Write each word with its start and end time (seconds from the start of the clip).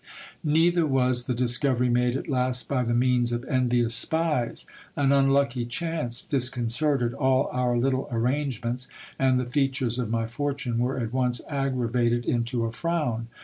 Neither 0.43 0.87
was 0.87 1.25
the 1.25 1.35
dis 1.35 1.59
covery 1.59 1.91
made 1.91 2.17
at 2.17 2.27
last 2.27 2.67
by 2.67 2.81
the 2.83 2.95
means 2.95 3.31
of 3.31 3.43
envious 3.45 3.93
spies. 3.93 4.65
An 4.95 5.11
unlucky 5.11 5.63
chance 5.63 6.23
dis 6.23 6.49
concerted 6.49 7.13
all 7.13 7.49
our 7.51 7.77
little 7.77 8.09
arrangements, 8.11 8.87
and 9.19 9.39
the 9.39 9.45
features 9.45 9.99
of 9.99 10.09
my 10.09 10.25
fortune 10.25 10.79
were 10.79 10.97
at 10.97 11.13
once 11.13 11.39
aggravated 11.47 12.25
into 12.25 12.65
a 12.65 12.71
frown. 12.71 13.27